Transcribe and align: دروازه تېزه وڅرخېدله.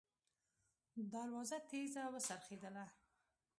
دروازه 1.13 1.57
تېزه 1.69 2.03
وڅرخېدله. 2.13 2.85